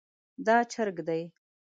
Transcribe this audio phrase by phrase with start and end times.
[0.45, 1.23] دا چرګ دی